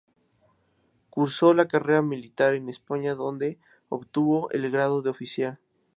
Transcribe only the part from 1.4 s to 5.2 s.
la carrera militar en España, donde obtuvo el grado de